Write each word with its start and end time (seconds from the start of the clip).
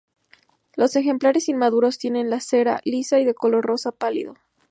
Los 0.75 0.95
ejemplares 0.95 1.47
inmaduros 1.47 1.99
tienen 1.99 2.31
la 2.31 2.39
cera 2.39 2.81
lisa 2.85 3.19
y 3.19 3.23
de 3.25 3.35
color 3.35 3.63
rosa 3.63 3.91
pálido. 3.91 4.33